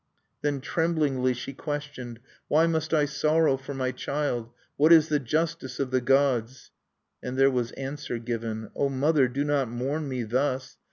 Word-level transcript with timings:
Then 0.41 0.61
tremblingly 0.61 1.35
she 1.35 1.53
questioned: 1.53 2.19
"Why 2.47 2.65
must 2.65 2.91
I 2.91 3.05
sorrow 3.05 3.55
for 3.55 3.75
my 3.75 3.91
child? 3.91 4.49
What 4.75 4.91
is 4.91 5.09
the 5.09 5.19
justice 5.19 5.79
of 5.79 5.91
the 5.91 6.01
gods?" 6.01 6.71
And 7.21 7.37
there 7.37 7.51
was 7.51 7.69
answer 7.73 8.17
given: 8.17 8.71
"O 8.75 8.89
mother, 8.89 9.27
do 9.27 9.43
not 9.43 9.69
mourn 9.69 10.09
me 10.09 10.23
thus! 10.23 10.77